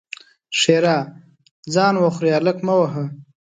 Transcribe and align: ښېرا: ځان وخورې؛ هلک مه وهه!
ښېرا: 0.59 0.97
ځان 1.73 1.93
وخورې؛ 2.03 2.29
هلک 2.37 2.57
مه 2.65 2.75
وهه! 2.79 3.03